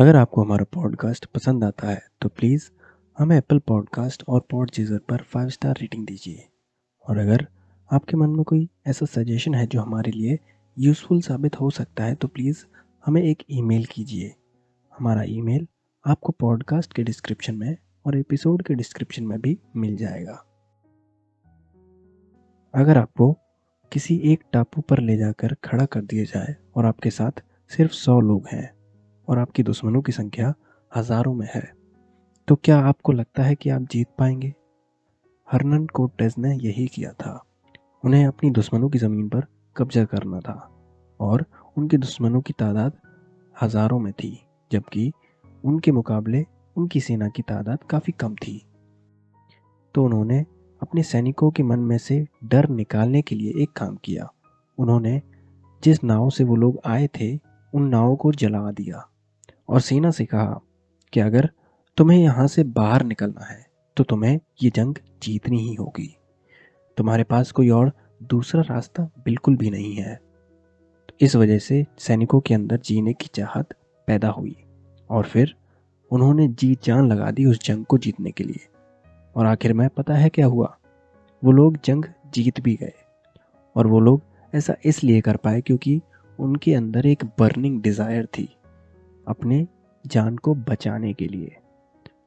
[0.00, 2.70] अगर आपको हमारा पॉडकास्ट पसंद आता है तो प्लीज़
[3.18, 6.48] हमें एप्पल पॉडकास्ट और पॉड चीज़र पर फाइव स्टार रेटिंग दीजिए।
[7.08, 7.46] और अगर
[7.92, 10.38] आपके मन में कोई ऐसा सजेशन है जो हमारे लिए
[10.78, 12.64] यूज़फुल साबित हो सकता है तो प्लीज़
[13.06, 14.34] हमें एक ईमेल कीजिए।
[14.98, 15.68] हमारा ईमेल
[16.06, 17.76] आपको पॉडकास्ट के डिस्क्रिप्शन में
[18.06, 20.44] और एपिसोड के डिस्क्रिप्शन में भी मिल जाएगा।
[22.74, 23.32] अगर आपको
[23.92, 28.20] किसी एक टापू पर ले जाकर खड़ा कर दिया जाए और आपके साथ सिर्फ़ सौ
[28.20, 28.79] लोग हैं
[29.30, 30.54] और आपकी दुश्मनों की संख्या
[30.96, 31.72] हज़ारों में है।
[32.48, 34.54] तो क्या आपको लगता है कि आप जीत पाएँगे?
[35.52, 37.44] हरनन कोटेज ने यही किया था।
[38.04, 40.70] उन्हें अपनी दुश्मनों की ज़मीन पर कब्जा करना था
[41.20, 41.44] और
[41.76, 42.92] उनके दुश्मनों की तादाद
[43.62, 44.40] हज़ारों में थी,
[44.72, 45.12] जबकि
[45.64, 48.66] उनके मुकाबले उनकी सेना की तादाद काफ़ी कम थी।
[49.94, 50.46] तो उन्होंने
[50.82, 54.28] अपने सैनिकों के मन में से डर निकालने के लिए एक काम किया।
[54.78, 55.22] उन्होंने
[55.82, 57.36] जिस नाव से वो लोग आए थे,
[57.72, 59.09] उन नावों को जला दिया।
[59.70, 60.60] और सेना से कहा
[61.12, 61.48] कि अगर
[61.96, 63.64] तुम्हें यहाँ से बाहर निकलना है
[63.96, 66.08] तो तुम्हें ये जंग जीतनी ही होगी।
[66.98, 72.40] तुम्हारे पास कोई और दूसरा रास्ता बिल्कुल भी नहीं है। तो इस वजह से सैनिकों
[72.40, 73.74] के अंदर जीने की चाहत
[74.08, 74.56] पैदा हुई
[75.10, 75.54] और फिर
[76.10, 78.66] उन्होंने जी जान लगा दी उस जंग को जीतने के लिए।
[79.36, 80.76] और आखिर में पता है क्या हुआ?
[81.42, 82.92] वो लोग जंग जीत भी गए
[83.76, 86.00] और वो लोग ऐसा इसलिए कर पाए क्योंकि
[86.38, 88.48] उनके अंदर एक बर्निंग डिज़ायर थी।
[89.30, 89.66] अपने
[90.04, 91.56] जान को बचाने के लिए।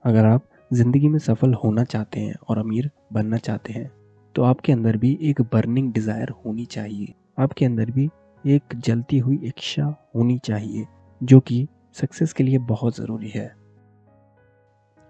[0.05, 3.91] अगर आप ज़िंदगी में सफल होना चाहते हैं और अमीर बनना चाहते हैं
[4.35, 8.09] तो आपके अंदर भी एक बर्निंग डिज़ायर होनी चाहिए। आपके अंदर भी
[8.43, 10.85] एक जलती हुई इच्छा होनी चाहिए,
[11.21, 13.45] जो कि सक्सेस के लिए बहुत ज़रूरी है।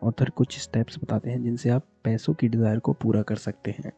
[0.01, 3.91] ऑथर कुछ स्टेप्स बताते हैं जिनसे आप पैसों की डिज़ायर को पूरा कर सकते हैं।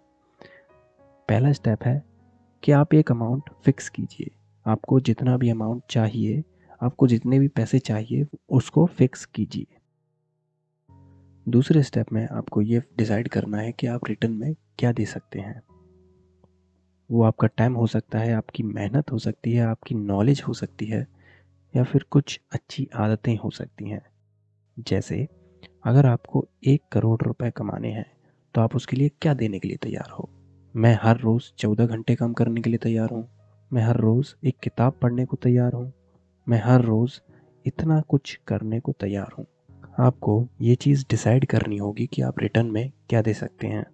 [1.29, 2.01] पहला स्टेप है
[2.63, 4.31] कि आप एक अमाउंट फिक्स कीजिए।
[4.65, 6.43] आपको जितना भी अमाउंट चाहिए
[6.81, 9.65] आपको जितने भी पैसे चाहिए, उसको फिक्स कीजिए।
[11.49, 15.39] दूसरे स्टेप में आपको ये डिसाइड करना है कि आप रिटर्न में क्या दे सकते
[15.39, 15.61] हैं।
[17.11, 20.85] वो आपका टाइम हो सकता है, आपकी मेहनत हो सकती है, आपकी नॉलेज हो सकती
[20.85, 21.07] है,
[21.75, 24.01] या फिर कुछ अच्छी आदतें हो सकती हैं।
[24.79, 25.27] जैसे,
[25.83, 28.05] अगर आपको एक करोड़ रुपए कमाने हैं
[28.55, 30.29] तो आप उसके लिए क्या देने के लिए तैयार हो?
[30.75, 33.29] मैं हर रोज़ चौदह घंटे काम करने के लिए तैयार हूँ।
[33.73, 35.93] मैं हर रोज़ एक किताब पढ़ने को तैयार हूँ।
[36.49, 37.19] मैं हर रोज़
[37.65, 39.45] इतना कुछ करने को तैयार हूँ।
[39.99, 43.85] आपको ये चीज़ डिसाइड करनी होगी कि आप रिटर्न में क्या दे सकते हैं।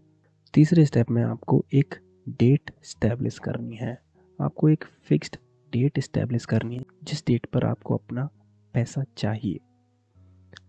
[0.53, 1.95] तीसरे स्टेप में आपको एक
[2.29, 4.01] डेट स्टैब्लिश करनी है।
[4.41, 5.37] आपको एक फिक्स्ड
[5.73, 8.29] डेट स्टैब्लिश करनी है, जिस डेट पर आपको अपना
[8.73, 9.59] पैसा चाहिए।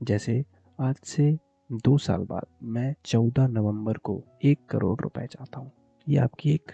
[0.02, 0.44] जैसे
[0.80, 1.38] आज से
[1.72, 5.72] दो साल बाद मैं चौदह नवंबर को एक करोड़ रुपए चाहता हूँ।
[6.08, 6.72] ये आपकी एक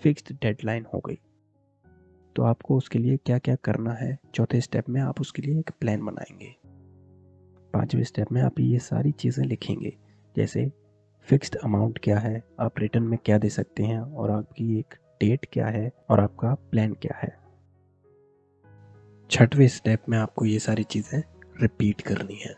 [0.00, 1.18] फिक्स्ड डेडलाइन हो गई।
[2.36, 4.18] तो आपको उसके लिए क्या क्या करना है?
[4.34, 6.56] चौथे स्टेप में आप उसके लिए एक प्लान बनाएँगे।
[7.72, 9.96] पाँचवें स्टेप में आप ये सारी चीज़ें लिखेंगे।
[10.36, 10.72] जैसे
[11.20, 12.42] फिक्स्ड अमाउंट क्या है?
[12.60, 14.00] आप रिटर्न में क्या दे सकते हैं?
[14.00, 15.92] और आपकी एक डेट क्या है?
[16.10, 17.40] और आपका प्लान क्या है?
[19.30, 21.22] छठवें स्टेप में आपको ये सारी चीज़ें
[21.60, 22.56] रिपीट करनी है।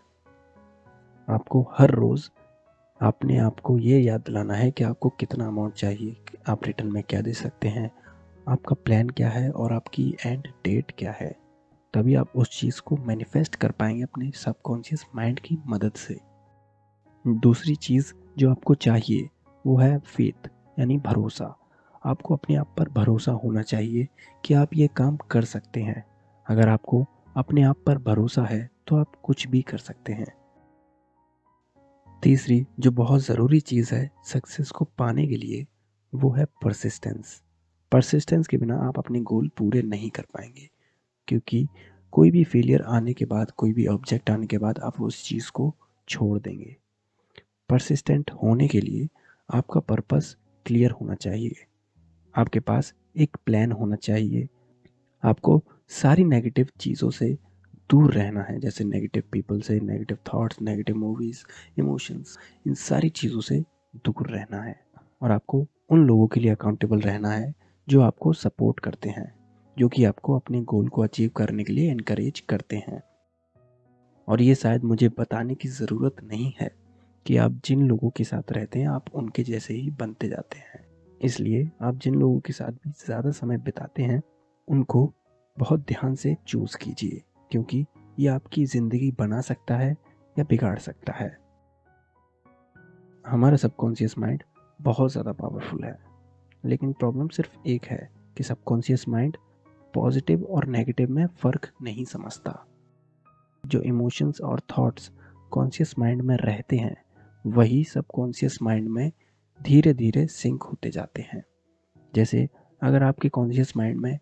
[1.29, 2.31] आपको हर रोज़
[3.03, 6.17] आपने आपको ये याद दिलाना है कि आपको कितना अमाउंट चाहिए
[6.49, 8.02] आप रिटर्न में क्या दे सकते हैं।
[8.49, 11.31] आपका प्लान क्या है और आपकी एंड डेट क्या है,
[11.95, 16.19] तभी आप उस चीज़ को मैनिफेस्ट कर पाएँगे अपने सबकॉन्शियस माइंड की मदद से।
[17.27, 19.29] दूसरी चीज़ जो आपको चाहिए,
[19.67, 20.49] वो है फेथ
[20.79, 21.55] यानी भरोसा।
[22.05, 24.09] आपको अपने आप पर भरोसा होना चाहिए
[24.45, 26.05] कि आप ये काम कर सकते हैं।
[26.47, 27.05] अगर आपको
[27.37, 30.33] अपने आप पर भरोसा है तो आप कुछ भी कर सकते हैं।
[32.23, 35.67] तीसरी, जो बहुत ज़रूरी चीज़ है सक्सेस को पाने के लिए,
[36.13, 37.43] वो है परसिस्टेंस
[37.93, 40.71] परसिस्टेंस के बिना आप अपने गोल पूरे नहीं कर पाएँगे।
[41.29, 41.69] क्योंकि
[42.13, 45.51] कोई भी फेलियर आने के बाद, कोई भी ऑब्जेक्ट आने के बाद आप उस चीज़
[45.51, 45.77] को
[46.09, 46.77] छोड़ देंगे।
[47.69, 49.09] परसिस्टेंट होने के लिए
[49.55, 50.37] आपका पर्पस
[50.67, 51.55] क्लियर होना चाहिए।
[52.37, 54.49] आपके पास एक प्लान होना चाहिए।
[55.25, 57.39] आपको सारी नेगेटिव चीज़ों से
[57.91, 61.45] दूर रहना है, जैसे नेगेटिव पीपल से negative thoughts negative movies
[61.79, 63.65] emotions इन सारी चीज़ों से
[63.97, 64.81] दूर रहना है।
[65.23, 69.35] और आपको उन लोगों के लिए अकाउंटेबल रहना है जो आपको सपोर्ट करते हैं,
[69.79, 73.03] जो कि आपको अपने गोल को अचीव करने के लिए इनक्रेज करते हैं।
[74.29, 76.71] और ये शायद मुझे बताने की ज़रूरत नहीं है
[77.27, 80.85] कि आप जिन लोगों के साथ रहते हैं, आप उनके जैसे ही बनते जाते हैं।
[81.21, 84.23] इसलिए आप जिन लोगों के साथ भी ज़्यादा समय बिताते हैं,
[84.69, 85.13] उनको
[85.59, 87.85] बहुत ध्यान से चूज़ कीजिए, क्योंकि
[88.19, 89.97] ये आपकी ज़िंदगी बना सकता है
[90.39, 91.39] या बिगाड़ सकता है।
[93.25, 94.43] हमारा सबकॉन्शियस माइंड
[94.81, 96.12] बहुत ज़्यादा पावरफुल है।
[96.65, 99.37] लेकिन प्रॉब्लम सिर्फ़ एक है कि सबकॉन्शियस माइंड
[99.95, 102.67] पॉजिटिव और नेगेटिव में फ़र्क नहीं समझता।
[103.65, 105.11] जो इमोशंस और थॉट्स
[105.51, 106.97] कॉन्शियस माइंड में रहते हैं,
[107.45, 109.11] वही सब कॉन्शियस माइंड में
[109.61, 111.43] धीरे धीरे सिंक होते जाते हैं।
[112.15, 112.49] जैसे
[112.83, 114.19] अगर आपके कॉन्शियस माइंड में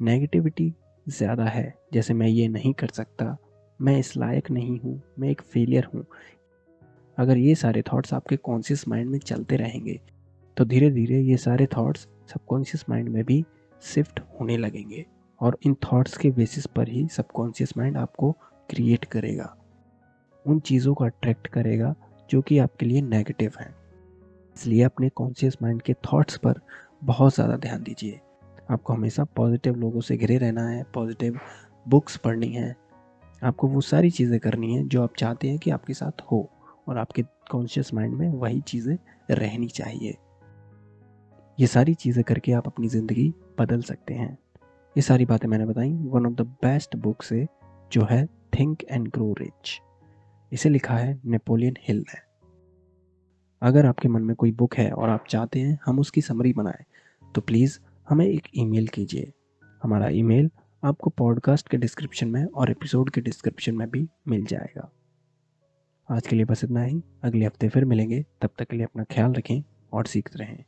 [0.00, 0.72] नेगेटिविटी
[1.06, 3.36] ज़्यादा है, जैसे मैं ये नहीं कर सकता,
[3.80, 6.04] मैं इस लायक नहीं हूँ, मैं एक फेलियर हूँ,
[7.18, 10.00] अगर ये सारे थॉट्स आपके कॉन्शियस माइंड में चलते रहेंगे
[10.58, 13.44] तो धीरे धीरे ये सारे थॉट्स सबकॉन्शियस माइंड में भी
[13.82, 15.04] शिफ्ट होने लगेंगे
[15.40, 18.30] और इन थॉट्स के बेसिस पर ही सबकॉन्शियस माइंड आपको
[18.70, 19.56] क्रिएट करेगा।
[20.46, 21.94] उन चीज़ों को अट्रैक्ट करेगा
[22.30, 23.74] जो कि आपके लिए नेगेटिव हैं।
[24.56, 26.60] इसलिए अपने कॉन्शियस माइंड के थॉट्स पर
[27.04, 28.20] बहुत ज़्यादा ध्यान दीजिए।
[28.70, 31.40] आपको हमेशा पॉजिटिव लोगों से घिरे रहना है पॉजिटिव
[31.88, 32.76] बुक्स पढ़नी है।
[33.42, 36.48] आपको वो सारी चीज़ें करनी है जो आप चाहते हैं कि आपके साथ हो
[36.88, 38.96] और आपके कॉन्शियस माइंड में वही चीज़ें
[39.30, 40.16] रहनी चाहिए।
[41.58, 44.32] ये सारी चीज़ें करके आप अपनी ज़िंदगी बदल सकते हैं।
[44.96, 47.46] ये सारी बातें मैंने बताई one of the best book से,
[47.92, 48.24] जो है
[48.58, 49.80] थिंक एंड ग्रो रिच
[50.52, 52.20] इसे लिखा है नेपोलियन हिल ने।
[53.62, 56.84] अगर आपके मन में कोई बुक है और आप चाहते हैं हम उसकी समरी बनाएँ
[57.34, 57.78] तो प्लीज़
[58.08, 59.32] हमें एक ईमेल कीजिए।
[59.82, 60.50] हमारा ईमेल
[60.82, 64.90] आपको पॉडकास्ट के डिस्क्रिप्शन में और एपिसोड के डिस्क्रिप्शन में भी मिल जाएगा।
[66.08, 69.04] आज के लिए बस इतना ही। अगले हफ़्ते फिर मिलेंगे। तब तक के लिए अपना
[69.04, 69.62] ख्याल रखें
[69.92, 70.64] और सीखते रहें।